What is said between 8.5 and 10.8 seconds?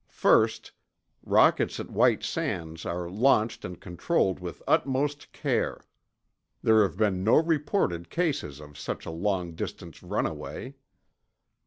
of such a long distance runaway.